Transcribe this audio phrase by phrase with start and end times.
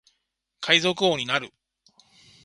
[0.61, 1.53] 海賊王になる